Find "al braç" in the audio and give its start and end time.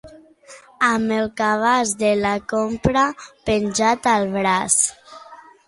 4.17-4.83